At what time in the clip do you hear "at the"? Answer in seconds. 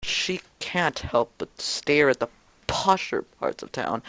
2.09-2.27